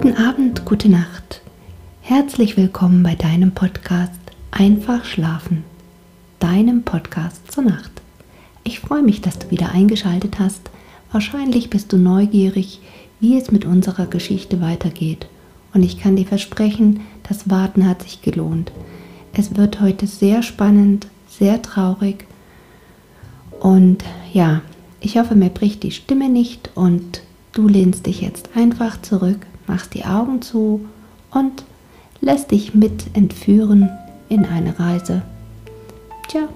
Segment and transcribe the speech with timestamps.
[0.00, 1.42] Guten Abend, gute Nacht.
[2.02, 4.12] Herzlich willkommen bei deinem Podcast
[4.52, 5.64] Einfach schlafen,
[6.38, 7.90] deinem Podcast zur Nacht.
[8.62, 10.70] Ich freue mich, dass du wieder eingeschaltet hast.
[11.10, 12.80] Wahrscheinlich bist du neugierig,
[13.18, 15.26] wie es mit unserer Geschichte weitergeht.
[15.74, 18.70] Und ich kann dir versprechen, das Warten hat sich gelohnt.
[19.32, 22.24] Es wird heute sehr spannend, sehr traurig.
[23.58, 24.62] Und ja,
[25.00, 29.94] ich hoffe, mir bricht die Stimme nicht und du lehnst dich jetzt einfach zurück machst
[29.94, 30.86] die Augen zu
[31.30, 31.64] und
[32.20, 33.90] lässt dich mit entführen
[34.28, 35.22] in eine Reise,
[36.28, 36.48] tja,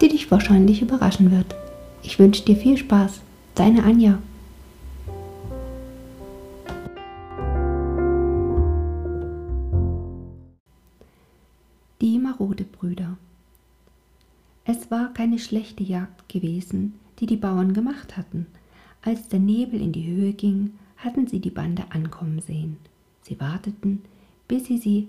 [0.00, 1.54] die dich wahrscheinlich überraschen wird.
[2.02, 3.20] Ich wünsche dir viel Spaß.
[3.54, 4.18] Deine Anja.
[12.00, 13.16] Die Marode Brüder.
[14.64, 18.46] Es war keine schlechte Jagd gewesen, die die Bauern gemacht hatten.
[19.02, 20.72] Als der Nebel in die Höhe ging,
[21.04, 22.78] hatten sie die Bande ankommen sehen.
[23.22, 24.02] Sie warteten,
[24.48, 25.08] bis sie sie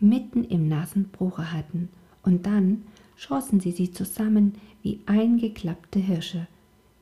[0.00, 1.88] mitten im nassen Bruche hatten,
[2.22, 2.82] und dann
[3.16, 6.46] schossen sie sie zusammen wie eingeklappte Hirsche.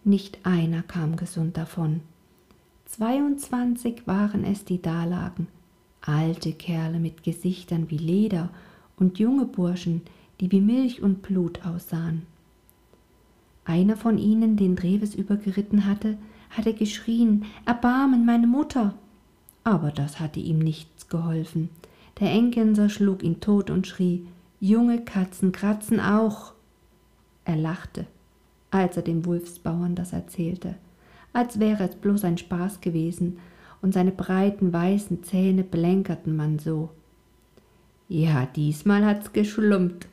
[0.04, 2.00] Nicht einer kam gesund davon.
[2.86, 5.48] Zweiundzwanzig waren es, die dalagen,
[6.02, 8.50] alte Kerle mit Gesichtern wie Leder
[8.96, 10.02] und junge Burschen,
[10.40, 12.22] die wie Milch und Blut aussahen.
[13.64, 16.18] Einer von ihnen, den Dreves übergeritten hatte,
[16.56, 18.94] hatte geschrien Erbarmen, meine Mutter.
[19.64, 21.70] Aber das hatte ihm nichts geholfen.
[22.20, 24.26] Der Engländer schlug ihn tot und schrie
[24.60, 26.52] Junge Katzen kratzen auch.
[27.44, 28.06] Er lachte,
[28.70, 30.76] als er dem Wulfsbauern das erzählte,
[31.32, 33.38] als wäre es bloß ein Spaß gewesen,
[33.82, 36.88] und seine breiten weißen Zähne blänkerten man so.
[38.08, 40.08] Ja, diesmal hat's geschlumpt,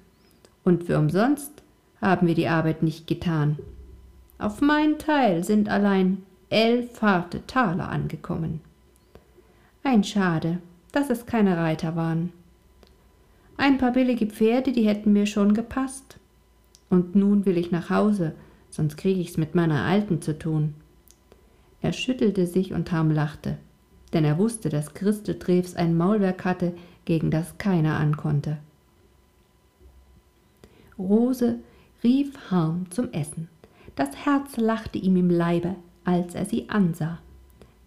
[0.66, 1.64] und für umsonst
[2.02, 3.58] haben wir die Arbeit nicht getan.
[4.38, 8.60] Auf meinen Teil sind allein elf harte Taler angekommen.
[9.84, 10.60] Ein Schade,
[10.92, 12.34] dass es keine Reiter waren.
[13.56, 16.18] Ein paar billige Pferde, die hätten mir schon gepasst.
[16.90, 18.34] Und nun will ich nach Hause,
[18.70, 20.74] sonst krieg ich's mit meiner Alten zu tun.
[21.82, 23.58] Er schüttelte sich und Harm lachte,
[24.12, 26.74] denn er wusste, dass Christel Treves ein Maulwerk hatte,
[27.06, 28.58] gegen das keiner ankonnte.
[31.00, 31.60] Rose
[32.04, 33.48] rief Harm zum Essen.
[33.96, 37.20] Das Herz lachte ihm im Leibe, als er sie ansah.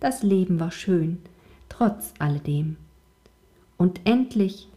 [0.00, 1.18] Das Leben war schön,
[1.68, 2.76] trotz alledem.
[3.76, 4.68] Und endlich,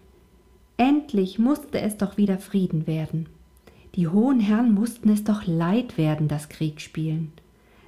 [0.78, 3.28] endlich musste es doch wieder Frieden werden.
[3.96, 7.32] Die hohen Herren mussten es doch leid werden, das Kriegspielen,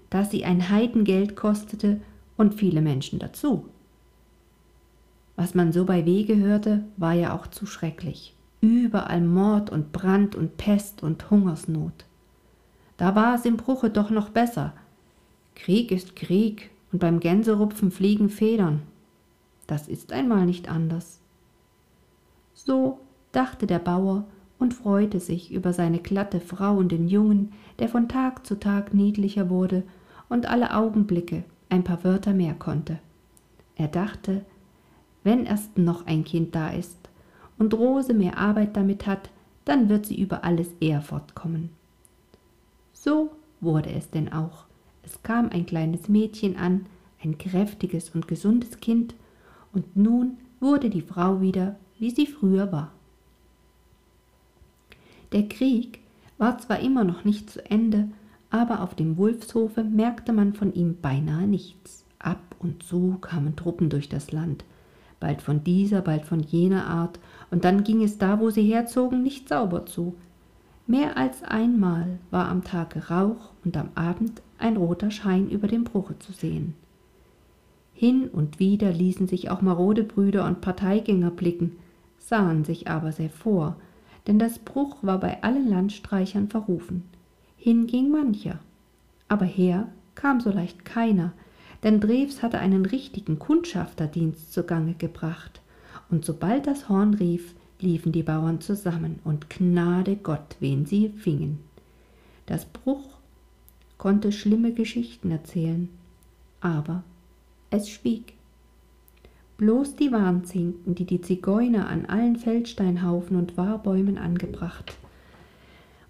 [0.09, 2.01] dass sie ein Heidengeld kostete
[2.35, 3.65] und viele Menschen dazu.
[5.35, 8.35] Was man so bei Wege hörte, war ja auch zu schrecklich.
[8.59, 12.05] Überall Mord und Brand und Pest und Hungersnot.
[12.97, 14.73] Da war es im Bruche doch noch besser,
[15.59, 18.81] Krieg ist Krieg und beim Gänserupfen fliegen Federn.
[19.67, 21.19] Das ist einmal nicht anders.
[22.53, 22.99] So
[23.33, 24.23] dachte der Bauer
[24.57, 28.93] und freute sich über seine glatte Frau und den Jungen, der von Tag zu Tag
[28.93, 29.83] niedlicher wurde
[30.29, 32.99] und alle Augenblicke ein paar Wörter mehr konnte.
[33.75, 34.45] Er dachte,
[35.25, 37.09] wenn erst noch ein Kind da ist
[37.57, 39.29] und Rose mehr Arbeit damit hat,
[39.65, 41.69] dann wird sie über alles eher fortkommen.
[42.93, 44.68] So wurde es denn auch.
[45.09, 46.85] Es kam ein kleines Mädchen an,
[47.23, 49.15] ein kräftiges und gesundes Kind,
[49.73, 52.91] und nun wurde die Frau wieder, wie sie früher war.
[55.31, 55.99] Der Krieg
[56.37, 58.07] war zwar immer noch nicht zu Ende,
[58.51, 62.05] aber auf dem Wulfshofe merkte man von ihm beinahe nichts.
[62.19, 64.63] Ab und zu kamen Truppen durch das Land,
[65.19, 67.19] bald von dieser, bald von jener Art,
[67.49, 70.15] und dann ging es da, wo sie herzogen, nicht sauber zu.
[70.85, 75.83] Mehr als einmal war am Tage Rauch und am Abend ein roter Schein über dem
[75.83, 76.75] Bruche zu sehen.
[77.93, 81.77] Hin und wieder ließen sich auch marode Brüder und Parteigänger blicken,
[82.17, 83.75] sahen sich aber sehr vor,
[84.27, 87.03] denn das Bruch war bei allen Landstreichern verrufen.
[87.57, 88.59] Hin ging mancher,
[89.27, 91.33] aber her kam so leicht keiner,
[91.83, 95.61] denn Drews hatte einen richtigen Kundschafterdienst zugange gebracht,
[96.09, 101.59] und sobald das Horn rief, liefen die Bauern zusammen und Gnade Gott, wen sie fingen.
[102.45, 103.18] Das Bruch
[103.99, 105.89] konnte schlimme Geschichten erzählen,
[106.61, 107.03] aber
[107.69, 108.33] es schwieg.
[109.57, 114.95] Bloß die Warnzinken, die die Zigeuner an allen Feldsteinhaufen und Wahrbäumen angebracht,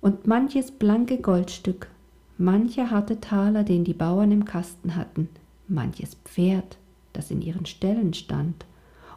[0.02, 1.90] und manches blanke Goldstück,
[2.38, 5.28] mancher harte Taler, den die Bauern im Kasten hatten,
[5.68, 6.78] manches Pferd,
[7.12, 8.66] das in ihren Ställen stand,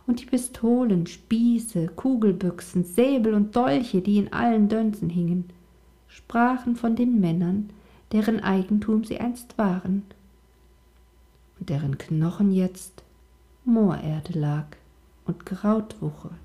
[0.07, 5.45] und die Pistolen, Spieße, Kugelbüchsen, Säbel und Dolche, die in allen Dönsen hingen,
[6.09, 7.69] sprachen von den Männern,
[8.13, 10.05] deren Eigentum sie einst waren
[11.59, 13.03] und deren Knochen jetzt
[13.65, 14.67] Moorerde lag
[15.25, 16.37] und Kraut wucherte.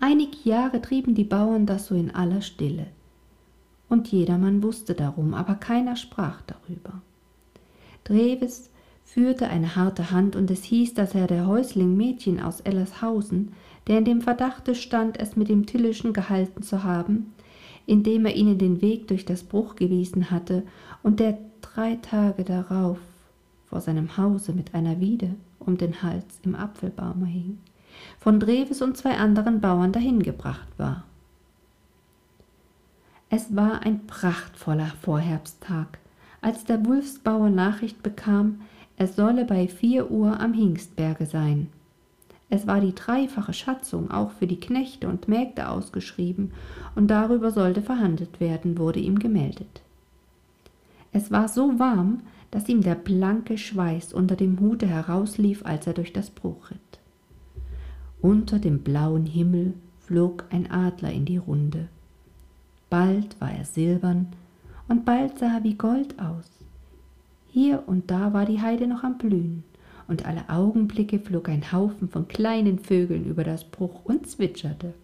[0.00, 2.86] Einige Jahre trieben die Bauern das so in aller Stille,
[3.88, 7.02] und jedermann wusste darum, aber keiner sprach darüber.
[8.02, 8.70] Dreves
[9.04, 13.52] führte eine harte Hand, und es hieß, dass er der Häusling Mädchen aus Ellershausen,
[13.86, 17.32] der in dem Verdachte stand, es mit dem Tillischen gehalten zu haben,
[17.86, 20.62] indem er ihnen den Weg durch das Bruch gewiesen hatte,
[21.02, 22.98] und der drei Tage darauf
[23.66, 27.58] vor seinem Hause mit einer Wiede um den Hals im Apfelbaume hing,
[28.18, 31.04] von Dreves und zwei anderen Bauern dahingebracht war.
[33.30, 35.98] Es war ein prachtvoller Vorherbsttag,
[36.42, 38.60] als der Wulfsbauer Nachricht bekam,
[38.96, 41.68] er solle bei vier Uhr am Hingstberge sein.
[42.52, 46.52] Es war die dreifache Schatzung auch für die Knechte und Mägde ausgeschrieben,
[46.94, 49.80] und darüber sollte verhandelt werden, wurde ihm gemeldet.
[51.12, 52.20] Es war so warm,
[52.50, 57.00] dass ihm der blanke Schweiß unter dem Hute herauslief, als er durch das Bruch ritt.
[58.20, 61.88] Unter dem blauen Himmel flog ein Adler in die Runde.
[62.90, 64.26] Bald war er silbern
[64.88, 66.50] und bald sah er wie Gold aus.
[67.48, 69.64] Hier und da war die Heide noch am Blühen,
[70.08, 74.94] und alle Augenblicke flog ein Haufen von kleinen Vögeln über das Bruch und zwitscherte.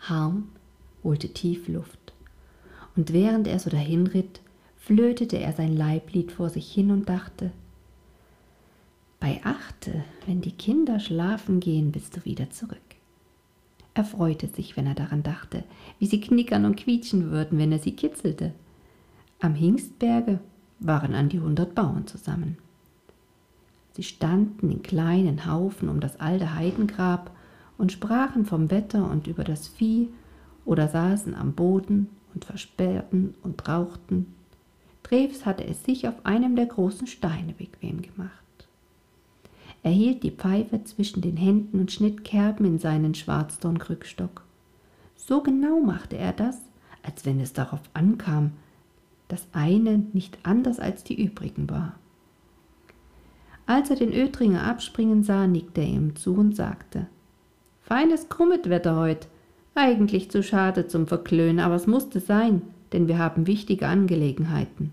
[0.00, 0.48] Harm
[1.02, 2.12] holte tief Luft,
[2.96, 4.40] und während er so dahinritt,
[4.76, 7.50] flötete er sein Leiblied vor sich hin und dachte,
[9.18, 12.78] bei Achte, wenn die Kinder schlafen gehen, bist du wieder zurück.
[13.94, 15.64] Er freute sich, wenn er daran dachte,
[15.98, 18.52] wie sie knickern und quietschen würden, wenn er sie kitzelte.
[19.40, 20.38] Am Hingstberge
[20.80, 22.58] waren an die hundert Bauern zusammen.
[23.96, 27.30] Sie standen in kleinen Haufen um das alte Heidengrab
[27.78, 30.10] und sprachen vom Wetter und über das Vieh
[30.64, 34.26] oder saßen am Boden und versperrten und rauchten
[35.06, 38.32] Treves hatte es sich auf einem der großen Steine bequem gemacht.
[39.84, 44.42] Er hielt die Pfeife zwischen den Händen und schnitt Kerben in seinen Schwarzdornkrückstock.
[45.14, 46.58] So genau machte er das,
[47.04, 48.54] als wenn es darauf ankam,
[49.28, 51.94] dass eine nicht anders als die übrigen war.
[53.66, 57.06] Als er den Ötringer abspringen sah, nickte er ihm zu und sagte,
[57.82, 59.28] Feines Krummetwetter heut.
[59.74, 64.92] Eigentlich zu schade zum Verklönen, aber es musste sein denn wir haben wichtige Angelegenheiten.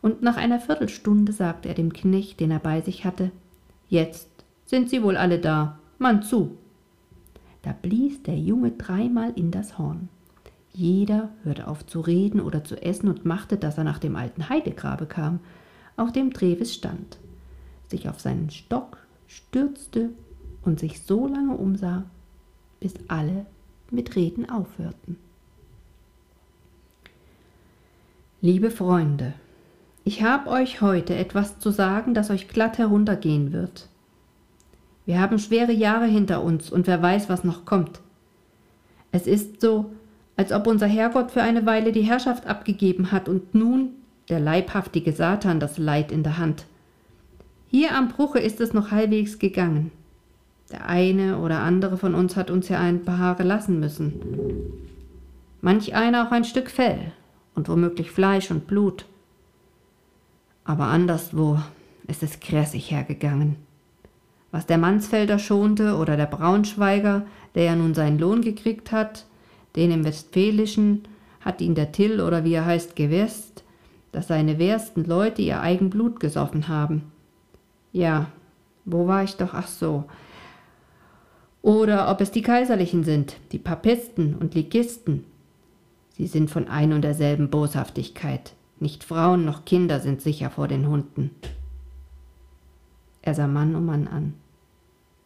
[0.00, 3.30] Und nach einer Viertelstunde sagte er dem Knecht, den er bei sich hatte,
[3.88, 4.28] Jetzt
[4.66, 6.58] sind sie wohl alle da, Mann zu.
[7.62, 10.10] Da blies der Junge dreimal in das Horn.
[10.74, 14.50] Jeder hörte auf zu reden oder zu essen und machte, dass er nach dem alten
[14.50, 15.40] Heidegrabe kam,
[15.98, 17.18] auf dem Treves stand,
[17.88, 20.10] sich auf seinen Stock stürzte
[20.62, 22.04] und sich so lange umsah,
[22.80, 23.46] bis alle
[23.90, 25.16] mit Reden aufhörten.
[28.40, 29.34] Liebe Freunde,
[30.04, 33.88] ich habe euch heute etwas zu sagen, das euch glatt heruntergehen wird.
[35.06, 38.00] Wir haben schwere Jahre hinter uns und wer weiß, was noch kommt.
[39.10, 39.90] Es ist so,
[40.36, 43.90] als ob unser Herrgott für eine Weile die Herrschaft abgegeben hat und nun
[44.28, 46.66] der leibhaftige Satan das Leid in der Hand.
[47.70, 49.90] Hier am Bruche ist es noch halbwegs gegangen.
[50.70, 54.12] Der eine oder andere von uns hat uns ja ein paar Haare lassen müssen.
[55.60, 57.12] Manch einer auch ein Stück Fell,
[57.54, 59.04] und womöglich Fleisch und Blut.
[60.64, 61.58] Aber anderswo
[62.06, 63.56] ist es grässig hergegangen.
[64.50, 69.26] Was der Mansfelder schonte oder der Braunschweiger, der ja nun seinen Lohn gekriegt hat,
[69.76, 71.02] den im Westfälischen
[71.40, 73.64] hat ihn der Till oder wie er heißt gewässt,
[74.12, 77.12] dass seine wehrsten Leute ihr eigen Blut gesoffen haben.
[77.92, 78.26] Ja,
[78.84, 79.54] wo war ich doch?
[79.54, 80.04] Ach so.
[81.62, 85.24] Oder ob es die Kaiserlichen sind, die Papisten und Ligisten,
[86.18, 88.52] Sie sind von ein und derselben Boshaftigkeit.
[88.80, 91.30] Nicht Frauen noch Kinder sind sicher vor den Hunden.
[93.22, 94.34] Er sah Mann um Mann an.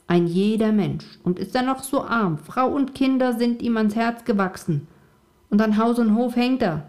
[0.07, 3.97] Ein jeder Mensch, und ist er noch so arm, Frau und Kinder sind ihm ans
[3.97, 4.87] Herz gewachsen,
[5.49, 6.83] und an Haus und Hof hängt er.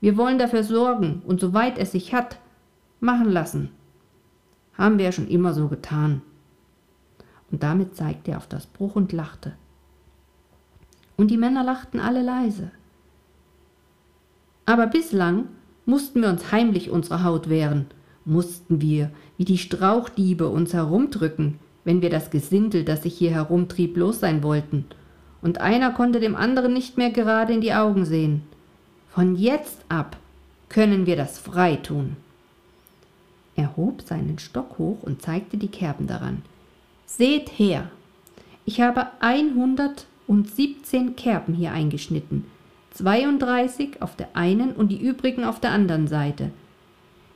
[0.00, 2.38] Wir wollen dafür sorgen und soweit es sich hat,
[3.00, 3.70] machen lassen.
[4.74, 6.22] Haben wir ja schon immer so getan.
[7.50, 9.54] Und damit zeigte er auf das Bruch und lachte.
[11.16, 12.70] Und die Männer lachten alle leise.
[14.64, 15.48] Aber bislang
[15.84, 17.86] mussten wir uns heimlich unsere Haut wehren,
[18.24, 23.96] mussten wir, wie die Strauchdiebe, uns herumdrücken, wenn wir das Gesindel, das sich hier herumtrieb,
[23.96, 24.84] los sein wollten,
[25.42, 28.42] und einer konnte dem anderen nicht mehr gerade in die Augen sehen.
[29.10, 30.16] Von jetzt ab
[30.68, 32.16] können wir das frei tun.
[33.56, 36.42] Er hob seinen Stock hoch und zeigte die Kerben daran.
[37.06, 37.90] Seht her,
[38.64, 42.46] ich habe einhundertundsiebzehn Kerben hier eingeschnitten,
[42.94, 46.52] 32 auf der einen und die übrigen auf der anderen Seite.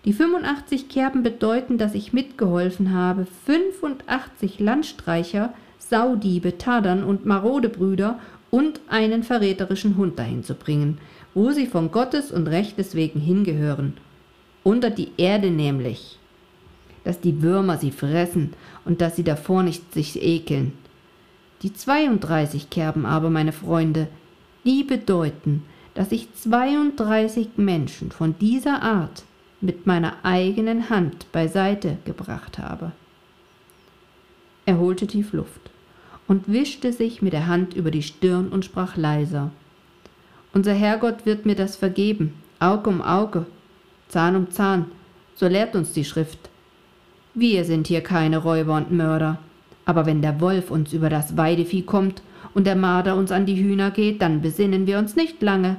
[0.04, 8.80] Die 85 Kerben bedeuten, dass ich mitgeholfen habe, 85 Landstreicher, Saudiebe, Tadern und Marodebrüder und
[8.88, 10.98] einen verräterischen Hund dahin zu bringen,
[11.34, 13.94] wo sie von Gottes und Rechtes wegen hingehören.
[14.62, 16.18] Unter die Erde nämlich.
[17.02, 20.72] Dass die Würmer sie fressen und dass sie davor nicht sich ekeln.
[21.62, 24.08] Die 32 Kerben aber, meine Freunde,
[24.64, 25.64] die bedeuten,
[25.94, 29.24] dass ich 32 Menschen von dieser Art
[29.60, 32.92] mit meiner eigenen Hand beiseite gebracht habe.
[34.66, 35.70] Er holte tief Luft
[36.26, 39.52] und wischte sich mit der Hand über die Stirn und sprach leiser.
[40.54, 43.46] Unser Herrgott wird mir das vergeben, Auge um Auge,
[44.06, 44.86] Zahn um Zahn,
[45.34, 46.38] so lehrt uns die Schrift.
[47.34, 49.40] Wir sind hier keine Räuber und Mörder,
[49.84, 52.22] aber wenn der Wolf uns über das Weidevieh kommt
[52.54, 55.78] und der Marder uns an die Hühner geht, dann besinnen wir uns nicht lange.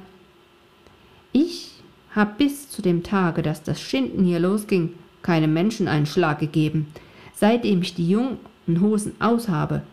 [1.31, 1.71] Ich
[2.13, 4.91] hab bis zu dem Tage, dass das Schinden hier losging,
[5.21, 6.87] keinem Menschen einen Schlag gegeben,
[7.33, 8.37] seitdem ich die jungen
[8.81, 9.83] Hosen aushabe.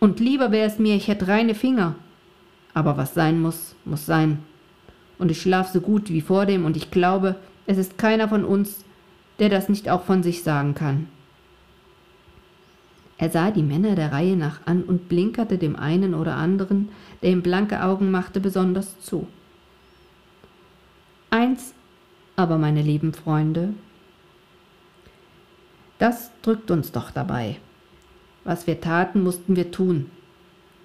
[0.00, 1.94] Und lieber wäre es mir, ich hätte reine Finger.
[2.78, 4.38] Aber was sein muss, muss sein.
[5.18, 7.34] Und ich schlaf so gut wie vor dem, und ich glaube,
[7.66, 8.84] es ist keiner von uns,
[9.40, 11.08] der das nicht auch von sich sagen kann.
[13.16, 17.30] Er sah die Männer der Reihe nach an und blinkerte dem einen oder anderen, der
[17.32, 19.26] ihm blanke Augen machte, besonders zu.
[21.30, 21.74] Eins
[22.36, 23.74] aber, meine lieben Freunde,
[25.98, 27.56] das drückt uns doch dabei.
[28.44, 30.12] Was wir taten, mussten wir tun.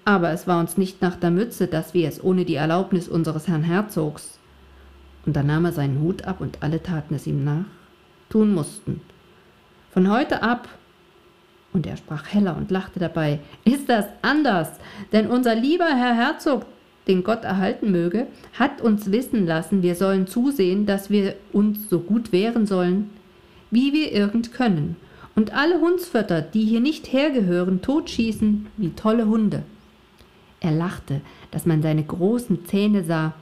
[0.04, 3.48] Aber es war uns nicht nach der Mütze, dass wir es ohne die Erlaubnis unseres
[3.48, 4.38] Herrn Herzogs,
[5.24, 7.64] und da nahm er seinen Hut ab und alle taten es ihm nach,
[8.28, 9.00] tun mussten.
[9.90, 10.68] Von heute ab,
[11.72, 14.68] und er sprach heller und lachte dabei, ist das anders,
[15.12, 16.66] denn unser lieber Herr Herzog,
[17.08, 18.26] den Gott erhalten möge,
[18.58, 23.10] hat uns wissen lassen, wir sollen zusehen, dass wir uns so gut wehren sollen,
[23.70, 24.96] wie wir irgend können,
[25.34, 29.62] und alle Hundsvötter, die hier nicht hergehören, totschießen wie tolle Hunde.
[30.64, 33.34] Er lachte, dass man seine großen Zähne sah.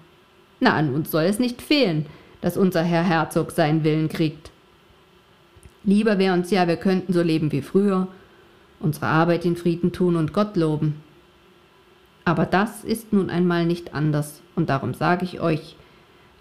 [0.58, 2.06] Na, an uns soll es nicht fehlen,
[2.40, 4.50] dass unser Herr Herzog seinen Willen kriegt.
[5.84, 8.08] Lieber wär uns ja, wir könnten so leben wie früher,
[8.80, 10.96] unsere Arbeit in Frieden tun und Gott loben.
[12.24, 15.76] Aber das ist nun einmal nicht anders, und darum sage ich euch,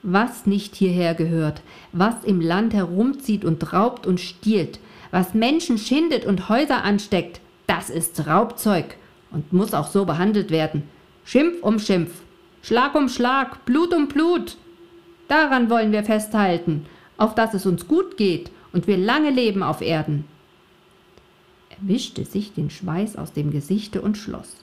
[0.02, 1.62] was nicht hierher gehört,
[1.92, 4.80] was im Land herumzieht und raubt und stiehlt,
[5.12, 8.96] was Menschen schindet und Häuser ansteckt, das ist Raubzeug
[9.32, 10.84] und muss auch so behandelt werden.
[11.26, 12.22] Schimpf um Schimpf,
[12.62, 14.58] Schlag um Schlag, Blut um Blut.
[15.28, 16.86] Daran wollen wir festhalten,
[17.18, 20.26] auf dass es uns gut geht und wir lange leben auf Erden.
[21.70, 24.58] Er wischte sich den Schweiß aus dem Gesichte und schloss.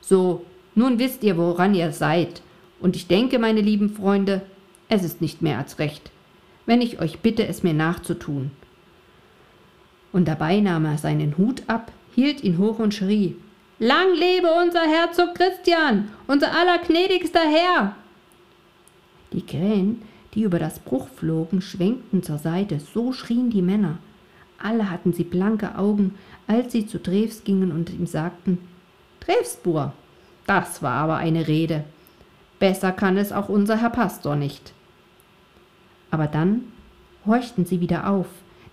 [0.00, 2.42] So, nun wisst ihr, woran ihr seid.
[2.80, 4.42] Und ich denke, meine lieben Freunde,
[4.88, 6.10] es ist nicht mehr als recht,
[6.66, 8.50] wenn ich euch bitte, es mir nachzutun.
[10.12, 13.36] Und dabei nahm er seinen Hut ab, hielt ihn hoch und schrie,
[13.80, 17.96] Lang lebe unser Herzog Christian, unser allergnädigster Herr!
[19.32, 20.02] Die Krähen,
[20.32, 23.98] die über das Bruch flogen, schwenkten zur Seite, so schrien die Männer.
[24.62, 26.14] Alle hatten sie blanke Augen,
[26.46, 28.58] als sie zu Drews gingen und ihm sagten,
[29.18, 29.92] Drewsbur,
[30.46, 31.82] das war aber eine Rede.
[32.60, 34.72] Besser kann es auch unser Herr Pastor nicht.
[36.12, 36.62] Aber dann
[37.26, 38.28] horchten sie wieder auf,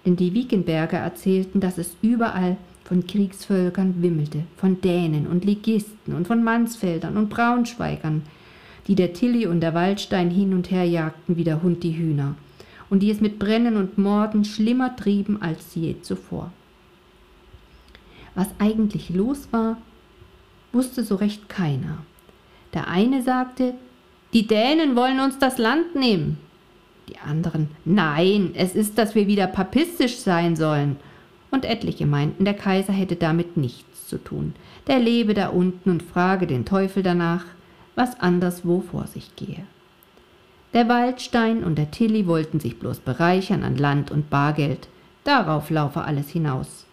[0.05, 2.57] denn die Wiegenberger erzählten, dass es überall
[2.91, 8.23] von Kriegsvölkern wimmelte, von Dänen und Ligisten und von Mansfeldern und Braunschweigern,
[8.85, 12.35] die der Tilly und der Waldstein hin und her jagten wie der Hund die Hühner,
[12.89, 16.51] und die es mit Brennen und Morden schlimmer trieben als je zuvor.
[18.35, 19.77] Was eigentlich los war,
[20.73, 21.99] wusste so recht keiner.
[22.73, 23.73] Der eine sagte,
[24.33, 26.39] die Dänen wollen uns das Land nehmen.
[27.07, 30.97] Die anderen, nein, es ist, dass wir wieder papistisch sein sollen.
[31.51, 34.55] Und etliche meinten, der Kaiser hätte damit nichts zu tun.
[34.87, 37.45] Der lebe da unten und frage den Teufel danach,
[37.95, 39.65] was anderswo vor sich gehe.
[40.73, 44.87] Der Waldstein und der Tilly wollten sich bloß bereichern an Land und Bargeld.
[45.25, 46.85] Darauf laufe alles hinaus.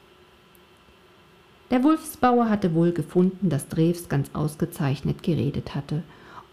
[1.70, 6.02] Der Wulfsbauer hatte wohl gefunden, dass Drews ganz ausgezeichnet geredet hatte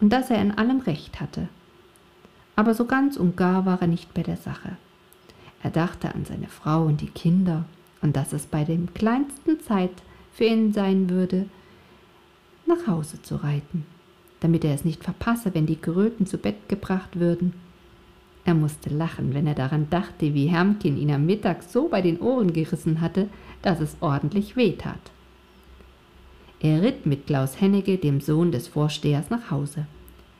[0.00, 1.48] und dass er in allem Recht hatte.
[2.54, 4.76] Aber so ganz und gar war er nicht bei der Sache.
[5.62, 7.64] Er dachte an seine Frau und die Kinder
[8.02, 9.92] und dass es bei dem kleinsten Zeit
[10.32, 11.46] für ihn sein würde,
[12.66, 13.86] nach Hause zu reiten,
[14.40, 17.54] damit er es nicht verpasse, wenn die Kröten zu Bett gebracht würden.
[18.44, 22.20] Er musste lachen, wenn er daran dachte, wie Hermkin ihn am Mittag so bei den
[22.20, 23.28] Ohren gerissen hatte,
[23.62, 25.00] dass es ordentlich weh tat.
[26.60, 29.86] Er ritt mit Klaus Hennecke, dem Sohn des Vorstehers, nach Hause.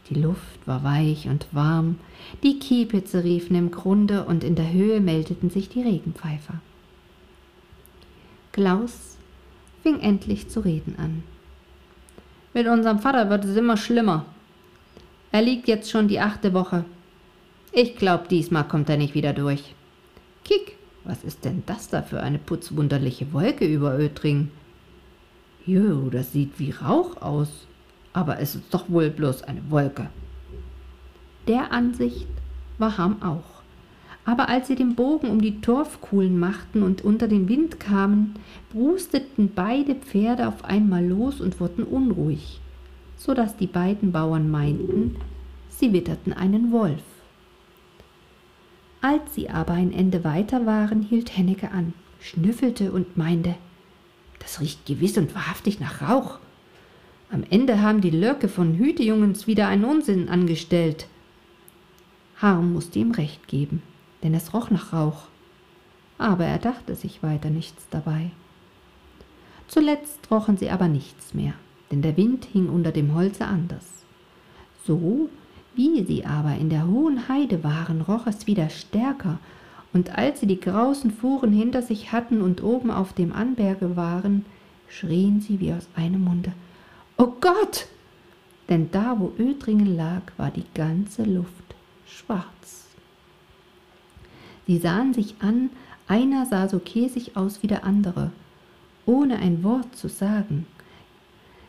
[0.09, 1.99] Die Luft war weich und warm,
[2.43, 6.55] die Kiepitze riefen im Grunde und in der Höhe meldeten sich die Regenpfeifer.
[8.57, 9.17] Klaus
[9.85, 11.23] fing endlich zu reden an.
[12.55, 14.27] Mit unserem Vater wird es immer schlimmer.
[15.31, 16.85] Er liegt jetzt schon die achte Woche.
[17.71, 19.77] Ich glaub, diesmal kommt er nicht wieder durch.
[20.43, 24.51] Kick, was ist denn das da für eine putzwunderliche Wolke über Ötring?
[25.65, 27.67] Jo, das sieht wie Rauch aus
[28.17, 30.09] aber es ist doch wohl bloß eine Wolke.
[31.47, 32.27] Der Ansicht
[32.79, 33.56] war Ham auch.
[34.27, 38.35] Aber als sie den Bogen um die Torfkuhlen machten und unter den Wind kamen,
[38.73, 42.61] brusteten beide Pferde auf einmal los und wurden unruhig,
[43.17, 45.17] so dass die beiden Bauern meinten,
[45.69, 47.03] sie witterten einen Wolf.
[49.01, 53.55] Als sie aber ein Ende weiter waren, hielt Hennecke an, schnüffelte und meinte,
[54.41, 56.41] das riecht gewiss und wahrhaftig nach Rauch.
[57.31, 61.07] Am Ende haben die Lörke von Hütejungens wieder einen Unsinn angestellt.
[62.39, 63.83] Harm musste ihm recht geben,
[64.27, 65.29] denn es roch nach Rauch.
[66.19, 68.31] Aber er dachte sich weiter nichts dabei.
[69.69, 71.53] Zuletzt rochen sie aber nichts mehr,
[71.93, 73.85] denn der Wind hing unter dem Holze anders.
[74.85, 75.31] So
[75.77, 79.39] wie sie aber in der hohen Heide waren, roch es wieder stärker,
[79.93, 84.45] und als sie die grausen Fuhren hinter sich hatten und oben auf dem Anberge waren,
[84.89, 86.53] schrien sie wie aus einem Munde
[87.17, 87.87] Oh Gott!
[88.69, 92.87] Denn da, wo Ödringen lag, war die ganze Luft schwarz.
[94.67, 95.71] Sie sahen sich an,
[96.09, 98.31] einer sah so käsig aus wie der andere.
[99.05, 100.67] Ohne ein Wort zu sagen,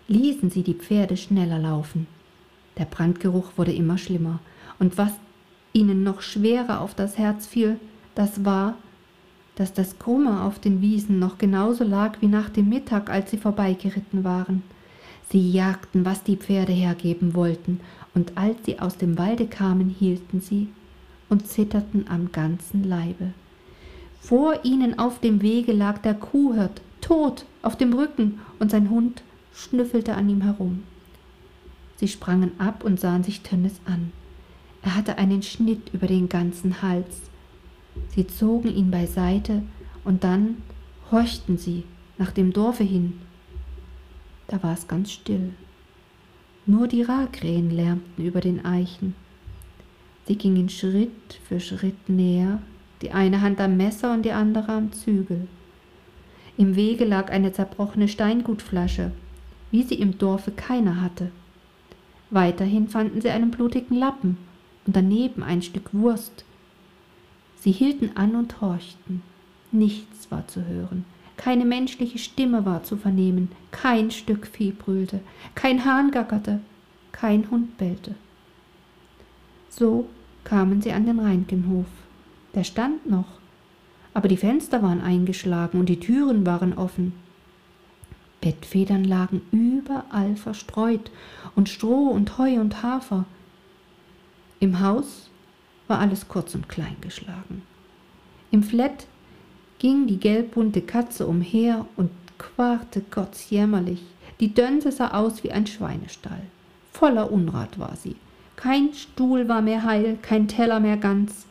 [0.08, 2.08] ließen sie die Pferde schneller laufen.
[2.78, 4.40] Der Brandgeruch wurde immer schlimmer,
[4.80, 5.12] und was
[5.74, 7.80] ihnen noch schwerer auf das Herz fiel,
[8.16, 8.76] das war,
[9.56, 13.38] dass das Krumme auf den Wiesen noch genauso lag wie nach dem Mittag, als sie
[13.38, 14.64] vorbeigeritten waren.
[15.30, 17.80] Sie jagten, was die Pferde hergeben wollten,
[18.14, 20.70] und als sie aus dem Walde kamen, hielten sie
[21.30, 23.34] und zitterten am ganzen Leibe.
[24.20, 29.24] Vor ihnen auf dem Wege lag der Kuhhirt, tot, auf dem Rücken, und sein Hund
[29.54, 30.84] schnüffelte an ihm herum.
[31.98, 34.12] Sie sprangen ab und sahen sich Tönnes an.
[34.82, 37.22] Er hatte einen Schnitt über den ganzen Hals.
[38.16, 39.64] Sie zogen ihn beiseite
[40.04, 40.58] und dann
[41.12, 41.84] horchten sie
[42.18, 43.20] nach dem Dorfe hin
[44.48, 45.54] da war es ganz still.
[46.66, 49.16] Nur die Ragkrähen lärmten über den Eichen.
[50.28, 52.62] Sie gingen Schritt für Schritt näher,
[53.02, 55.48] die eine Hand am Messer und die andere am Zügel.
[56.58, 59.14] Im Wege lag eine zerbrochene Steingutflasche,
[59.72, 61.32] wie sie im Dorfe keiner hatte.
[62.30, 64.38] Weiterhin fanden sie einen blutigen Lappen
[64.86, 66.44] und daneben ein Stück Wurst.
[67.56, 69.22] Sie hielten an und horchten.
[69.72, 71.06] Nichts war zu hören,
[71.38, 75.22] keine menschliche Stimme war zu vernehmen, kein Stück Vieh brüllte,
[75.56, 76.60] kein Hahn gackerte,
[77.14, 78.16] kein Hund bellte.
[79.70, 80.08] So
[80.48, 81.88] kamen sie an den Reinkenhof.
[82.56, 83.28] Der stand noch,
[84.14, 87.12] aber die Fenster waren eingeschlagen und die Türen waren offen.
[88.40, 91.12] Bettfedern lagen überall verstreut
[91.56, 93.26] und Stroh und Heu und Hafer.
[94.62, 95.30] Im Haus
[95.90, 97.64] war alles kurz und klein geschlagen.
[98.50, 99.06] Im Flett
[99.80, 104.02] ging die gelbbunte Katze umher und quarte gottsjämmerlich.
[104.40, 106.44] Die Dönse sah aus wie ein Schweinestall.
[106.94, 108.16] Voller Unrat war sie.
[108.58, 111.46] Kein Stuhl war mehr heil, kein Teller mehr ganz.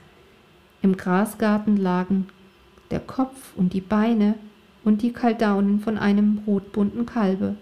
[0.82, 2.26] Im Grasgarten lagen
[2.90, 4.34] der Kopf und die Beine
[4.84, 7.56] und die Kaldaunen von einem rotbunten Kalbe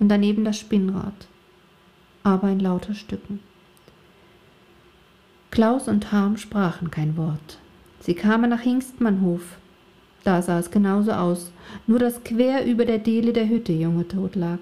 [0.00, 1.28] und daneben das Spinnrad,
[2.22, 3.40] aber in lauter Stücken.
[5.50, 7.58] Klaus und Harm sprachen kein Wort.
[8.00, 9.58] Sie kamen nach Hingstmannhof,
[10.24, 11.52] da sah es genauso aus,
[11.86, 14.58] nur dass quer über der Diele der Hütte Junge tot lag.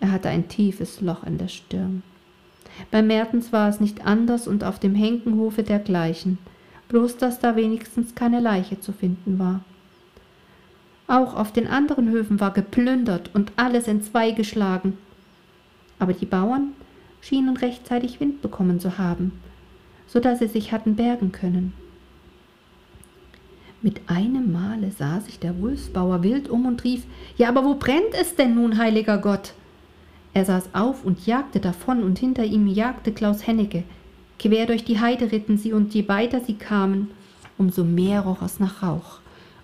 [0.00, 2.02] Er hatte ein tiefes Loch in der Stirn.
[2.90, 6.38] Bei Mertens war es nicht anders und auf dem Henkenhofe dergleichen,
[6.88, 9.60] bloß dass da wenigstens keine Leiche zu finden war.
[11.06, 14.96] Auch auf den anderen Höfen war geplündert und alles entzwei geschlagen.
[15.98, 16.72] Aber die Bauern
[17.20, 19.32] schienen rechtzeitig Wind bekommen zu haben,
[20.06, 21.74] so dass sie sich hatten bergen können.
[23.82, 27.04] Mit einem Male sah sich der Wulfsbauer wild um und rief,
[27.36, 29.52] Ja, aber wo brennt es denn nun, heiliger Gott?
[30.34, 33.84] Er saß auf und jagte davon, und hinter ihm jagte Klaus Hennecke.
[34.38, 37.10] Quer durch die Heide ritten sie, und je weiter sie kamen,
[37.56, 39.20] umso mehr roch es nach Rauch.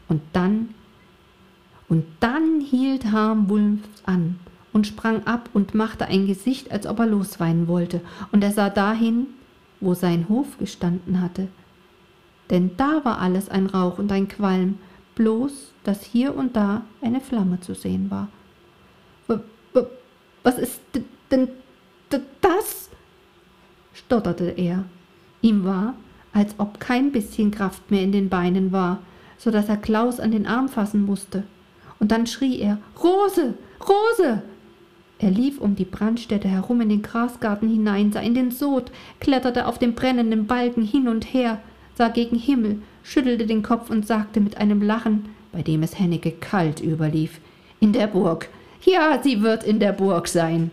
[0.08, 0.70] Und dann,
[1.88, 4.38] und dann hielt Harm Wulf an
[4.72, 8.70] und sprang ab und machte ein Gesicht, als ob er losweinen wollte, und er sah
[8.70, 9.26] dahin,
[9.80, 11.48] wo sein Hof gestanden hatte,
[12.50, 14.78] denn da war alles ein Rauch und ein Qualm,
[15.14, 18.28] bloß dass hier und da eine Flamme zu sehen war.
[20.42, 20.80] Was ist
[21.30, 21.48] denn
[22.40, 22.90] das?
[23.92, 24.84] stotterte er.
[25.42, 25.94] Ihm war,
[26.32, 29.00] als ob kein bisschen Kraft mehr in den Beinen war,
[29.38, 31.44] so dass er Klaus an den Arm fassen musste.
[31.98, 33.54] Und dann schrie er Rose.
[33.80, 34.42] Rose.
[35.18, 39.66] Er lief um die Brandstätte herum in den Grasgarten hinein, sah in den Sod, kletterte
[39.66, 41.60] auf dem brennenden Balken hin und her,
[41.94, 46.30] sah gegen Himmel, schüttelte den Kopf und sagte mit einem Lachen, bei dem es Hennecke
[46.32, 47.40] kalt überlief,
[47.80, 48.48] in der Burg.
[48.84, 50.70] Ja, sie wird in der Burg sein.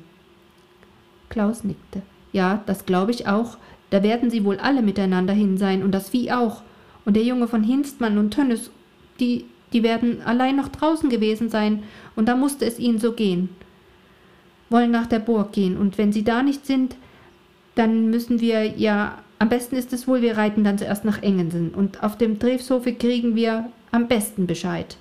[1.30, 2.02] Klaus nickte.
[2.32, 3.58] Ja, das glaube ich auch.
[3.90, 6.62] Da werden sie wohl alle miteinander hin sein und das Vieh auch.
[7.06, 8.70] Und der Junge von Hinstmann und Tönnes,
[9.20, 11.84] die, die werden allein noch draußen gewesen sein,
[12.16, 13.50] und da musste es ihnen so gehen.
[14.70, 16.98] Wollen nach der Burg gehen, und wenn sie da nicht sind,
[17.76, 21.74] dann müssen wir ja, am besten ist es wohl, wir reiten dann zuerst nach Engensen,
[21.74, 24.98] und auf dem Trefshofe kriegen wir am besten Bescheid.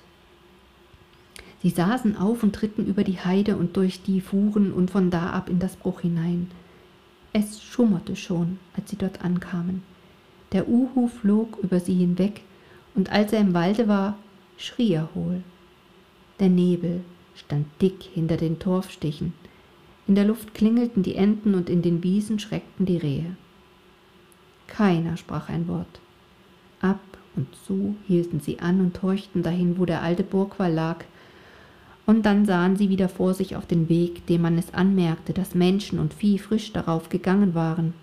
[1.61, 5.31] Sie saßen auf und ritten über die Heide und durch die Fuhren und von da
[5.31, 6.51] ab in das Bruch hinein.
[7.33, 9.83] Es schummerte schon, als sie dort ankamen.
[10.51, 12.41] Der Uhu flog über sie hinweg,
[12.95, 14.17] und als er im Walde war,
[14.57, 15.43] schrie er hohl.
[16.39, 17.01] Der Nebel
[17.35, 19.33] stand dick hinter den Torfstichen.
[20.07, 23.35] In der Luft klingelten die Enten und in den Wiesen schreckten die Rehe.
[24.67, 25.99] Keiner sprach ein Wort.
[26.81, 27.01] Ab
[27.35, 31.03] und zu hielten sie an und horchten dahin, wo der alte Burgwall lag,
[32.07, 35.53] und dann sahen sie wieder vor sich auf den Weg, dem man es anmerkte, dass
[35.53, 37.93] Menschen und Vieh frisch darauf gegangen waren.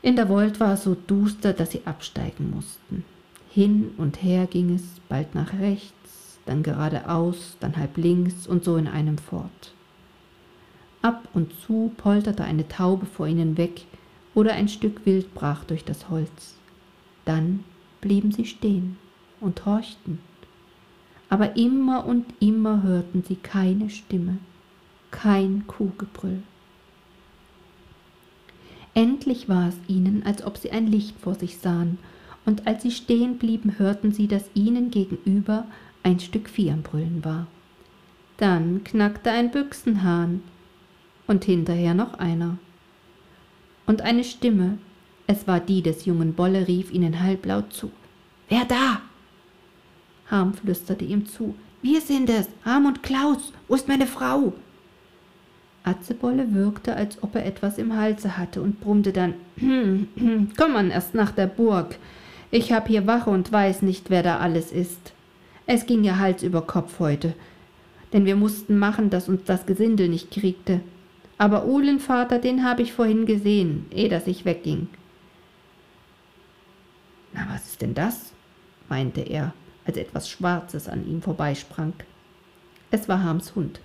[0.00, 3.04] In der Wold war es so duster, dass sie absteigen mussten.
[3.50, 8.76] Hin und her ging es, bald nach rechts, dann geradeaus, dann halb links und so
[8.76, 9.74] in einem fort.
[11.02, 13.86] Ab und zu polterte eine Taube vor ihnen weg
[14.34, 16.54] oder ein Stück Wild brach durch das Holz.
[17.24, 17.64] Dann
[18.00, 18.98] blieben sie stehen
[19.40, 20.20] und horchten
[21.28, 24.38] aber immer und immer hörten sie keine Stimme,
[25.10, 26.42] kein Kuhgebrüll.
[28.94, 31.98] Endlich war es ihnen, als ob sie ein Licht vor sich sahen,
[32.44, 35.66] und als sie stehen blieben, hörten sie, dass ihnen gegenüber
[36.02, 37.46] ein Stück Vieh am Brüllen war.
[38.38, 40.42] Dann knackte ein Büchsenhahn
[41.26, 42.56] und hinterher noch einer.
[43.86, 44.78] Und eine Stimme,
[45.26, 47.90] es war die des jungen Bolle, rief ihnen halblaut zu.
[48.48, 49.02] Wer da?
[50.30, 51.54] Harm flüsterte ihm zu.
[51.82, 53.52] Wir sind es, Harm und Klaus.
[53.66, 54.52] Wo ist meine Frau?
[55.84, 59.34] Atzebolle wirkte, als ob er etwas im Halse hatte und brummte dann,
[60.56, 61.96] komm man erst nach der Burg.
[62.50, 65.12] Ich hab hier Wache und weiß nicht, wer da alles ist.
[65.66, 67.34] Es ging ja Hals über Kopf heute,
[68.12, 70.80] denn wir mussten machen, dass uns das Gesindel nicht kriegte.
[71.36, 74.88] Aber Uhlenvater, den hab ich vorhin gesehen, eh dass ich wegging.
[77.32, 78.32] Na, was ist denn das?
[78.88, 79.52] meinte er
[79.88, 81.94] als etwas Schwarzes an ihm vorbeisprang.
[82.90, 83.80] Es war Harms Hund.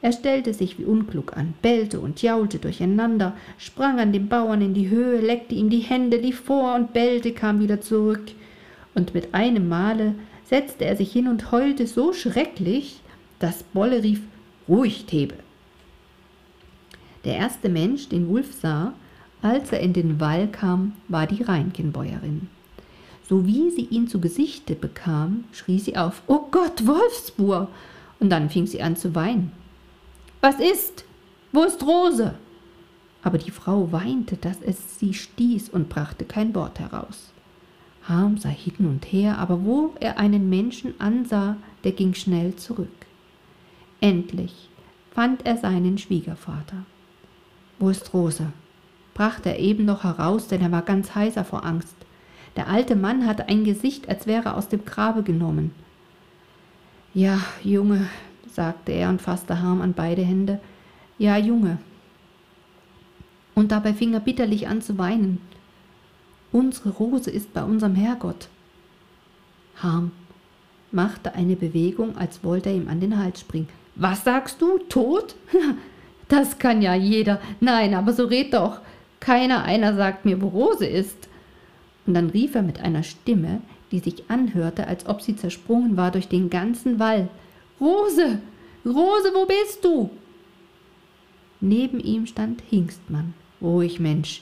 [0.00, 4.74] Er stellte sich wie unklug an, bellte und jaulte durcheinander, sprang an dem Bauern in
[4.74, 8.30] die Höhe, leckte ihm die Hände, lief vor und bellte, kam wieder zurück.
[8.94, 10.14] Und mit einem Male
[10.44, 13.00] setzte er sich hin und heulte so schrecklich,
[13.38, 14.20] dass Bolle rief,
[14.68, 15.34] ruhig, Thebe.
[17.24, 18.94] Der erste Mensch, den Wulf sah,
[19.42, 22.48] als er in den Wall kam, war die Reinkenbäuerin.
[23.28, 27.68] Sowie sie ihn zu Gesichte bekam, schrie sie auf, »Oh Gott, Wolfsbur!«
[28.20, 29.52] und dann fing sie an zu weinen.
[30.40, 31.04] »Was ist?
[31.52, 32.34] Wo ist Rose?«
[33.22, 37.32] Aber die Frau weinte, dass es sie stieß und brachte kein Wort heraus.
[38.08, 42.88] Harm sah hin und her, aber wo er einen Menschen ansah, der ging schnell zurück.
[44.00, 44.70] Endlich
[45.10, 46.86] fand er seinen Schwiegervater.
[47.78, 48.52] Wo ist Rose?
[49.14, 51.96] brachte er eben noch heraus, denn er war ganz heiser vor Angst.
[52.58, 55.70] Der alte Mann hatte ein Gesicht, als wäre aus dem Grabe genommen.
[57.14, 58.08] Ja, Junge,
[58.50, 60.58] sagte er und fasste Harm an beide Hände.
[61.18, 61.78] Ja, Junge.
[63.54, 65.40] Und dabei fing er bitterlich an zu weinen.
[66.50, 68.48] Unsere Rose ist bei unserem Herrgott.
[69.76, 70.10] Harm
[70.90, 73.68] machte eine Bewegung, als wollte er ihm an den Hals springen.
[73.94, 74.78] Was sagst du?
[74.88, 75.36] Tot?
[76.26, 77.40] Das kann ja jeder.
[77.58, 78.80] Nein, aber so red doch.
[79.18, 81.27] Keiner einer sagt mir, wo Rose ist.
[82.08, 83.60] Und dann rief er mit einer Stimme,
[83.92, 87.28] die sich anhörte, als ob sie zersprungen war durch den ganzen Wall.
[87.78, 88.38] Rose,
[88.86, 90.08] Rose, wo bist du?
[91.60, 93.34] Neben ihm stand Hingstmann.
[93.60, 94.40] Ruhig, Mensch.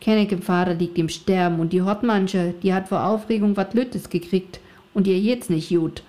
[0.00, 4.60] Kennecke Vater liegt im Sterben und die Hottmannsche, die hat vor Aufregung wat Lüttes gekriegt
[4.94, 6.02] und ihr jetzt nicht gut.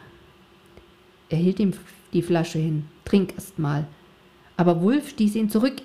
[1.27, 1.73] Er hielt ihm
[2.13, 2.85] die Flasche hin.
[3.03, 3.85] Trink erst mal.
[4.55, 5.75] Aber Wulf stieß ihn zurück.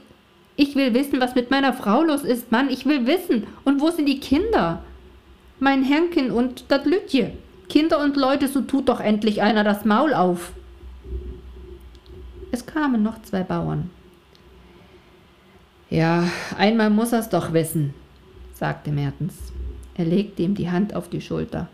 [0.54, 2.70] Ich will wissen, was mit meiner Frau los ist, Mann.
[2.70, 3.48] Ich will wissen.
[3.64, 4.84] Und wo sind die Kinder?
[5.60, 7.32] Mein Henken und dat Lütje.
[7.68, 10.52] Kinder und Leute, so tut doch endlich einer das Maul auf.
[12.50, 13.90] Es kamen noch zwei Bauern.
[15.88, 17.94] Ja, einmal muss er's doch wissen,
[18.52, 19.34] sagte Mertens.
[19.94, 21.68] Er legte ihm die Hand auf die Schulter.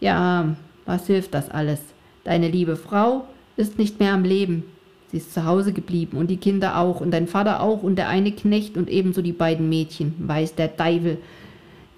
[0.00, 0.56] Ja,
[0.86, 1.80] was hilft das alles?
[2.24, 3.24] Deine liebe Frau
[3.56, 4.64] ist nicht mehr am Leben.
[5.10, 8.08] Sie ist zu Hause geblieben und die Kinder auch und dein Vater auch und der
[8.08, 10.14] eine Knecht und ebenso die beiden Mädchen.
[10.18, 11.18] Weiß der Teufel,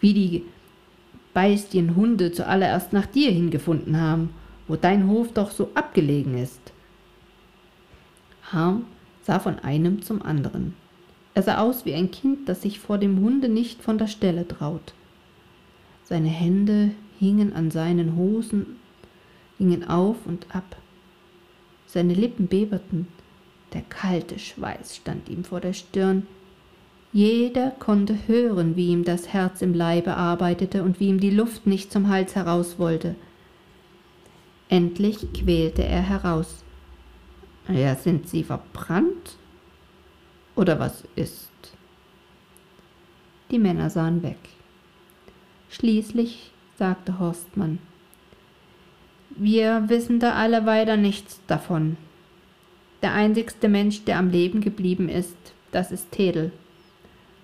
[0.00, 0.44] wie die
[1.34, 4.30] Beistienhunde zuallererst nach dir hingefunden haben,
[4.68, 6.72] wo dein Hof doch so abgelegen ist.
[8.52, 8.86] Harm
[9.22, 10.74] sah von einem zum anderen.
[11.34, 14.46] Er sah aus wie ein Kind, das sich vor dem Hunde nicht von der Stelle
[14.46, 14.92] traut.
[16.04, 18.76] Seine Hände hingen an seinen Hosen,
[19.58, 20.76] gingen auf und ab.
[21.86, 23.08] Seine Lippen beberten,
[23.72, 26.26] der kalte Schweiß stand ihm vor der Stirn.
[27.12, 31.66] Jeder konnte hören, wie ihm das Herz im Leibe arbeitete und wie ihm die Luft
[31.66, 33.14] nicht zum Hals heraus wollte.
[34.70, 36.64] Endlich quälte er heraus.
[37.68, 39.36] Ja, sind Sie verbrannt?
[40.56, 41.50] Oder was ist?
[43.50, 44.38] Die Männer sahen weg.
[45.68, 47.78] Schließlich sagte Horstmann,
[49.36, 51.96] wir wissen da alle weiter nichts davon.
[53.02, 55.36] Der einzigste Mensch, der am Leben geblieben ist,
[55.70, 56.52] das ist Tedel.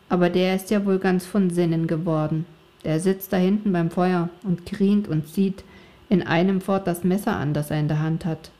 [0.08, 2.46] Aber der ist ja wohl ganz von Sinnen geworden.
[2.84, 5.64] Der sitzt da hinten beim Feuer und grient und zieht
[6.08, 8.50] in einem fort das Messer an, das er in der Hand hat.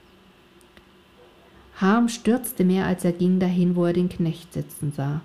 [1.77, 5.21] Harm stürzte mehr, als er ging dahin, wo er den Knecht sitzen sah.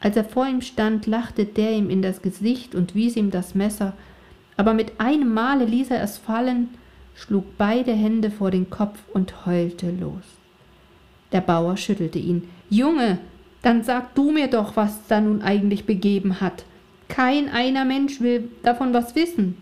[0.00, 3.54] Als er vor ihm stand, lachte der ihm in das Gesicht und wies ihm das
[3.54, 3.94] Messer,
[4.56, 6.68] aber mit einem Male ließ er es fallen,
[7.14, 10.24] schlug beide Hände vor den Kopf und heulte los.
[11.32, 12.48] Der Bauer schüttelte ihn.
[12.70, 13.18] Junge,
[13.68, 16.64] dann sag du mir doch, was da nun eigentlich begeben hat.
[17.08, 19.58] Kein einer Mensch will davon was wissen.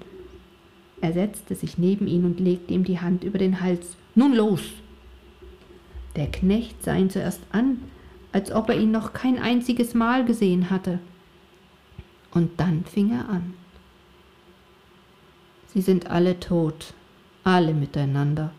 [1.00, 3.96] Er setzte sich neben ihn und legte ihm die Hand über den Hals.
[4.14, 4.60] Nun los!
[6.14, 7.82] Der Knecht sah ihn zuerst an,
[8.30, 11.00] als ob er ihn noch kein einziges Mal gesehen hatte.
[12.30, 13.54] Und dann fing er an.
[15.74, 16.94] Sie sind alle tot,
[17.42, 18.52] alle miteinander.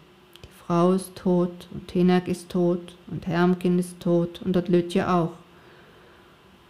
[0.67, 5.31] Frau ist tot und Tenak ist tot und Hermkin ist tot und das Lütje auch.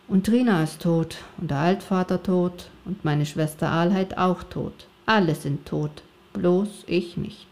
[0.08, 4.86] Und Trina ist tot und der Altvater tot und meine Schwester Ahlheit auch tot.
[5.08, 7.48] Alle sind tot, bloß ich nicht.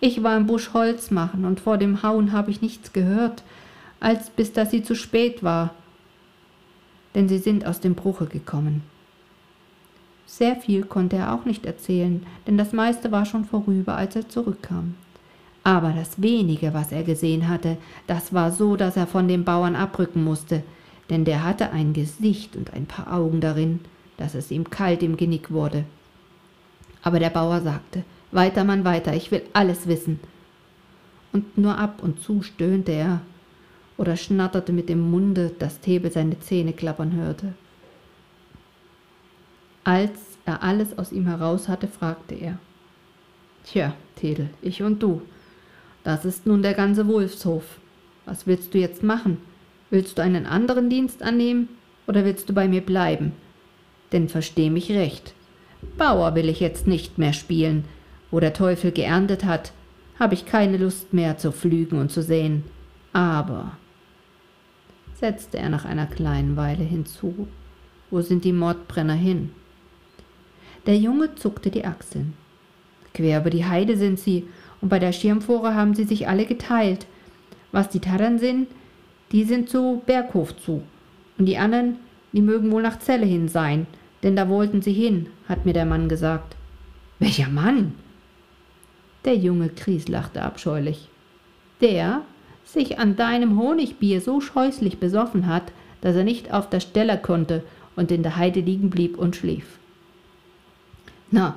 [0.00, 3.44] Ich war im Busch Holz machen und vor dem Hauen habe ich nichts gehört,
[4.00, 5.70] als bis dass sie zu spät war,
[7.14, 8.82] denn sie sind aus dem Bruche gekommen.
[10.26, 14.28] Sehr viel konnte er auch nicht erzählen, denn das meiste war schon vorüber, als er
[14.28, 14.96] zurückkam.
[15.66, 17.76] Aber das wenige, was er gesehen hatte,
[18.06, 20.62] das war so, dass er von dem Bauern abrücken musste,
[21.10, 23.80] denn der hatte ein Gesicht und ein paar Augen darin,
[24.16, 25.84] dass es ihm kalt im Genick wurde.
[27.02, 30.20] Aber der Bauer sagte, weiter, Mann, weiter, ich will alles wissen.
[31.32, 33.22] Und nur ab und zu stöhnte er
[33.96, 37.54] oder schnatterte mit dem Munde, dass Thebel seine Zähne klappern hörte.
[39.82, 42.56] Als er alles aus ihm heraus hatte, fragte er.
[43.64, 45.22] Tja, Tedel, ich und du.
[46.06, 47.64] Das ist nun der ganze Wolfshof.
[48.26, 49.38] Was willst du jetzt machen?
[49.90, 51.68] Willst du einen anderen Dienst annehmen
[52.06, 53.32] oder willst du bei mir bleiben?
[54.12, 55.34] Denn versteh mich recht.
[55.98, 57.86] Bauer will ich jetzt nicht mehr spielen,
[58.30, 59.72] wo der Teufel geerntet hat,
[60.16, 62.62] habe ich keine Lust mehr zu pflügen und zu säen.
[63.12, 63.72] Aber,
[65.14, 67.48] setzte er nach einer kleinen Weile hinzu,
[68.12, 69.50] wo sind die Mordbrenner hin?
[70.86, 72.34] Der Junge zuckte die Achseln.
[73.12, 74.46] Quer über die Heide sind sie,
[74.80, 77.06] und bei der Schirmfore haben sie sich alle geteilt.
[77.72, 78.68] Was die Tarren sind,
[79.32, 80.82] die sind zu Berghof zu,
[81.38, 81.96] und die anderen,
[82.32, 83.86] die mögen wohl nach Zelle hin sein,
[84.22, 86.56] denn da wollten sie hin, hat mir der Mann gesagt.
[87.18, 87.94] Welcher Mann?
[89.24, 91.08] Der junge Kries lachte abscheulich.
[91.80, 92.22] Der
[92.64, 97.62] sich an deinem Honigbier so scheußlich besoffen hat, dass er nicht auf der Stelle konnte
[97.94, 99.78] und in der Heide liegen blieb und schlief.
[101.30, 101.56] Na,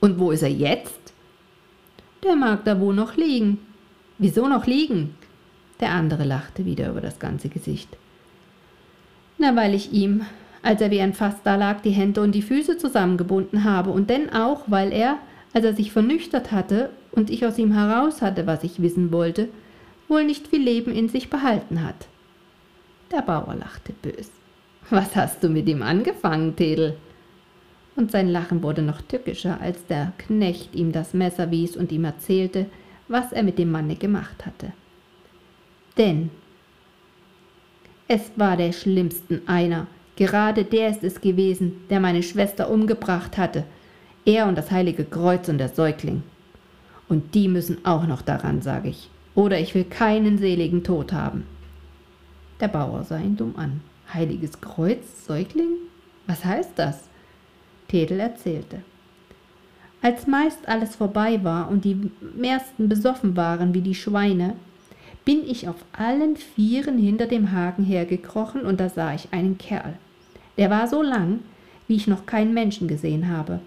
[0.00, 1.05] und wo ist er jetzt?
[2.22, 3.58] Der mag da wohl noch liegen.
[4.18, 5.14] Wieso noch liegen?
[5.80, 7.88] Der andere lachte wieder über das ganze Gesicht.
[9.38, 10.24] Na, weil ich ihm,
[10.62, 14.08] als er wie ein Fass da lag, die Hände und die Füße zusammengebunden habe und
[14.08, 15.18] denn auch, weil er,
[15.52, 19.48] als er sich vernüchtert hatte und ich aus ihm heraus hatte, was ich wissen wollte,
[20.08, 22.08] wohl nicht viel Leben in sich behalten hat.
[23.12, 24.30] Der Bauer lachte bös.
[24.88, 26.96] Was hast du mit ihm angefangen, Tedel?
[27.96, 32.04] Und sein Lachen wurde noch tückischer, als der Knecht ihm das Messer wies und ihm
[32.04, 32.66] erzählte,
[33.08, 34.72] was er mit dem Manne gemacht hatte.
[35.96, 36.30] Denn
[38.06, 43.64] es war der schlimmsten einer, gerade der ist es gewesen, der meine Schwester umgebracht hatte,
[44.26, 46.22] er und das heilige Kreuz und der Säugling.
[47.08, 49.08] Und die müssen auch noch daran, sage ich.
[49.34, 51.44] Oder ich will keinen seligen Tod haben.
[52.60, 53.80] Der Bauer sah ihn dumm an.
[54.12, 55.76] Heiliges Kreuz, Säugling?
[56.26, 57.08] Was heißt das?
[57.88, 58.82] Tedel erzählte.
[60.02, 64.54] Als meist alles vorbei war und die meisten besoffen waren wie die Schweine,
[65.24, 69.94] bin ich auf allen Vieren hinter dem Haken hergekrochen und da sah ich einen Kerl.
[70.56, 71.40] Der war so lang,
[71.88, 73.60] wie ich noch keinen Menschen gesehen habe.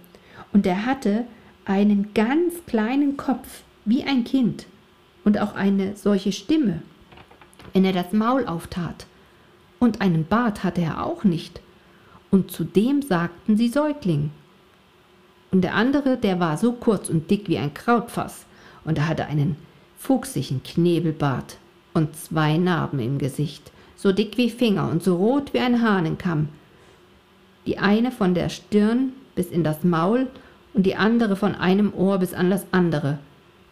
[0.54, 1.26] Und er hatte
[1.66, 4.66] einen ganz kleinen Kopf, wie ein Kind,
[5.24, 6.82] und auch eine solche Stimme,
[7.74, 9.06] wenn er das Maul auftat.
[9.78, 11.62] Und einen Bart hatte er auch nicht.
[12.32, 14.32] Und zudem sagten sie Säugling.
[15.52, 18.46] Und der andere, der war so kurz und dick wie ein Krautfass,
[18.86, 19.56] und er hatte einen
[19.98, 21.58] fuchsigen Knebelbart
[21.94, 26.50] und zwei Narben im Gesicht, so dick wie Finger und so rot wie ein Hahnenkamm.
[27.66, 30.28] Die eine von der Stirn bis in das Maul
[30.74, 33.20] und die andere von einem Ohr bis an das andere,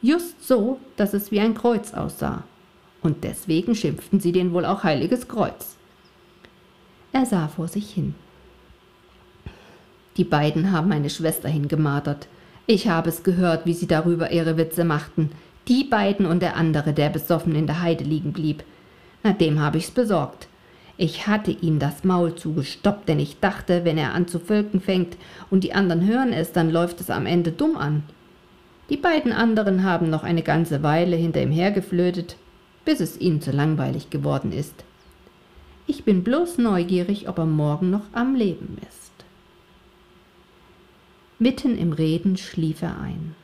[0.01, 2.43] just so, dass es wie ein Kreuz aussah.
[3.01, 5.75] Und deswegen schimpften sie den wohl auch Heiliges Kreuz.
[7.13, 8.15] Er sah vor sich hin.
[10.17, 12.27] Die beiden haben meine Schwester hingemartert.
[12.65, 15.31] Ich habe es gehört, wie sie darüber ihre Witze machten.
[15.67, 18.63] Die beiden und der andere, der besoffen in der Heide liegen blieb.
[19.23, 20.47] Na, dem habe ich's besorgt.
[20.97, 25.15] Ich hatte ihm das Maul zugestoppt, denn ich dachte, wenn er an zu völken fängt
[25.51, 28.01] und die anderen hören es, dann läuft es am Ende dumm an.
[28.89, 32.37] Die beiden anderen haben noch eine ganze Weile hinter ihm hergeflötet,
[32.85, 34.83] bis es ihnen zu langweilig geworden ist.
[35.85, 39.06] Ich bin bloß neugierig, ob er morgen noch am Leben ist.
[41.39, 43.35] Mitten im Reden schlief er ein.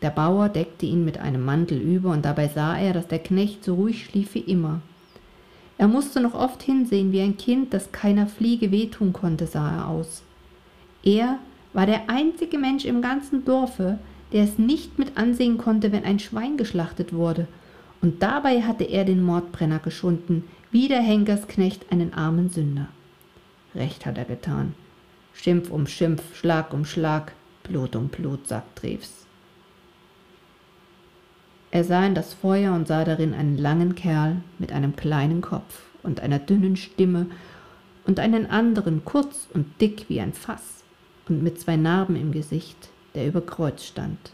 [0.00, 3.62] Der Bauer deckte ihn mit einem Mantel über, und dabei sah er, dass der Knecht
[3.62, 4.80] so ruhig schlief wie immer.
[5.76, 9.88] Er musste noch oft hinsehen, wie ein Kind, das keiner Fliege wehtun konnte, sah er
[9.88, 10.22] aus.
[11.02, 11.38] Er
[11.74, 13.98] war der einzige Mensch im ganzen Dorfe,
[14.32, 17.46] der es nicht mit ansehen konnte, wenn ein Schwein geschlachtet wurde,
[18.00, 22.88] und dabei hatte er den Mordbrenner geschunden, wie der Henkersknecht einen armen Sünder.
[23.74, 24.74] Recht hat er getan.
[25.42, 29.24] Schimpf um Schimpf, Schlag um Schlag, Blut um Blut, sagt Treves.
[31.70, 35.80] Er sah in das Feuer und sah darin einen langen Kerl mit einem kleinen Kopf
[36.02, 37.24] und einer dünnen Stimme
[38.06, 40.84] und einen anderen kurz und dick wie ein Fass
[41.26, 44.32] und mit zwei Narben im Gesicht, der über Kreuz stand.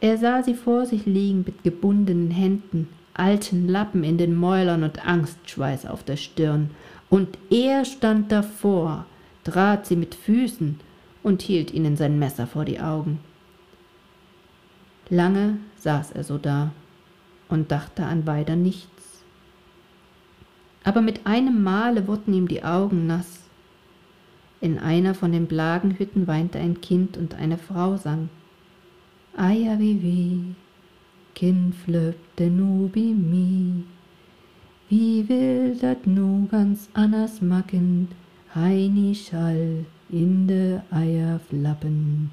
[0.00, 5.06] Er sah sie vor sich liegen mit gebundenen Händen, alten Lappen in den Mäulern und
[5.06, 6.70] Angstschweiß auf der Stirn,
[7.10, 9.06] und er stand davor,
[9.46, 10.80] trat sie mit Füßen
[11.22, 13.20] und hielt ihnen sein Messer vor die Augen.
[15.08, 16.72] Lange saß er so da
[17.48, 19.22] und dachte an weiter nichts.
[20.82, 23.44] Aber mit einem Male wurden ihm die Augen nass.
[24.60, 28.30] In einer von den Blagenhütten weinte ein Kind und eine Frau sang.
[29.36, 30.54] Aja wie wie,
[31.36, 33.84] Kind flöpte nu bi mi.
[34.88, 38.08] Wie will dat nu ganz anders machen,
[38.56, 42.30] Heini schall in de Eier flappen.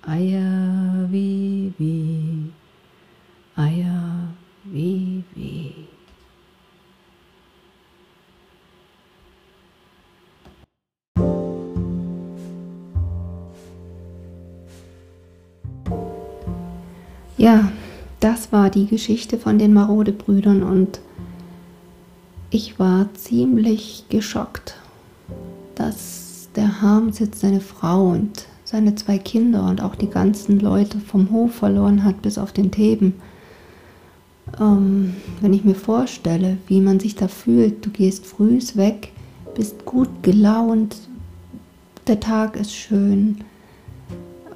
[0.00, 2.50] Eier wie wie,
[3.56, 4.28] Eier
[4.64, 5.74] wie wie.
[17.36, 17.70] Ja,
[18.20, 21.00] das war die Geschichte von den Marode-Brüdern und
[22.48, 24.79] ich war ziemlich geschockt,
[25.80, 31.30] dass der Harmsitz seine Frau und seine zwei Kinder und auch die ganzen Leute vom
[31.30, 33.14] Hof verloren hat, bis auf den Theben.
[34.60, 39.12] Ähm, wenn ich mir vorstelle, wie man sich da fühlt, du gehst frühs weg,
[39.54, 40.96] bist gut gelaunt,
[42.06, 43.38] der Tag ist schön,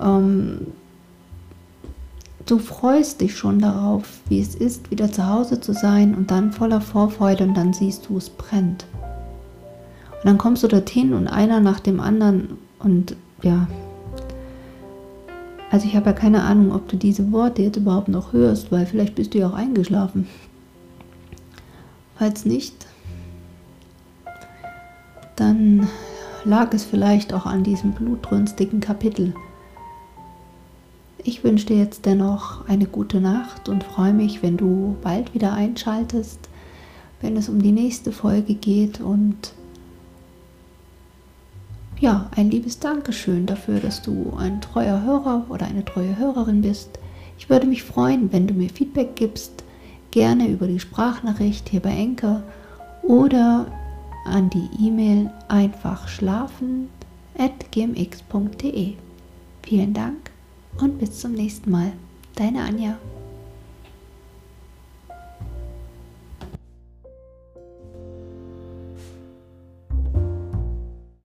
[0.00, 0.66] ähm,
[2.44, 6.52] du freust dich schon darauf, wie es ist, wieder zu Hause zu sein und dann
[6.52, 8.84] voller Vorfreude und dann siehst du, es brennt.
[10.24, 13.66] Und dann kommst du dorthin und einer nach dem anderen und ja,
[15.70, 18.86] also ich habe ja keine Ahnung, ob du diese Worte jetzt überhaupt noch hörst, weil
[18.86, 20.26] vielleicht bist du ja auch eingeschlafen.
[22.16, 22.86] Falls nicht,
[25.36, 25.88] dann
[26.46, 29.34] lag es vielleicht auch an diesem blutrünstigen Kapitel.
[31.22, 35.52] Ich wünsche dir jetzt dennoch eine gute Nacht und freue mich, wenn du bald wieder
[35.52, 36.48] einschaltest,
[37.20, 39.52] wenn es um die nächste Folge geht und
[42.00, 46.98] ja, ein liebes Dankeschön dafür, dass du ein treuer Hörer oder eine treue Hörerin bist.
[47.38, 49.64] Ich würde mich freuen, wenn du mir Feedback gibst,
[50.10, 52.42] gerne über die Sprachnachricht hier bei Enker
[53.02, 53.66] oder
[54.24, 56.88] an die E-Mail einfach schlafen
[57.38, 58.94] at gmx.de.
[59.62, 60.30] Vielen Dank
[60.80, 61.92] und bis zum nächsten Mal.
[62.36, 62.96] Deine Anja.